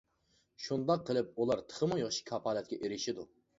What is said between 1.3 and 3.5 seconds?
ئۇلار تېخىمۇ ياخشى كاپالەتكە ئېرىشىدۇ.